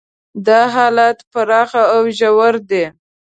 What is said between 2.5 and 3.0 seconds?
دي.